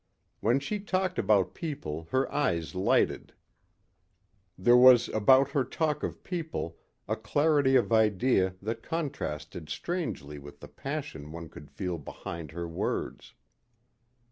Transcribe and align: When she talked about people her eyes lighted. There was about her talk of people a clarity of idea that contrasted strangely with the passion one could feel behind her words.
When 0.39 0.59
she 0.59 0.79
talked 0.79 1.19
about 1.19 1.53
people 1.53 2.07
her 2.09 2.25
eyes 2.33 2.73
lighted. 2.73 3.33
There 4.57 4.75
was 4.75 5.09
about 5.09 5.51
her 5.51 5.63
talk 5.63 6.01
of 6.01 6.23
people 6.23 6.79
a 7.07 7.15
clarity 7.15 7.75
of 7.75 7.93
idea 7.93 8.55
that 8.63 8.81
contrasted 8.81 9.69
strangely 9.69 10.39
with 10.39 10.59
the 10.59 10.67
passion 10.67 11.31
one 11.31 11.49
could 11.49 11.69
feel 11.69 11.99
behind 11.99 12.49
her 12.49 12.67
words. 12.67 13.35